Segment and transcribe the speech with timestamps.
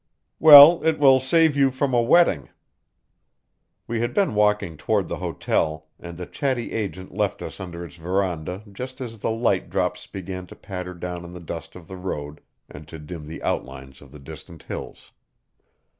[0.39, 2.49] Well, it will save you from a wetting."
[3.85, 7.97] We had been walking toward the hotel, and the chatty agent left us under its
[7.97, 11.97] veranda just as the light drops began to patter down in the dust of the
[11.97, 15.11] road, and to dim the outlines of the distant hills.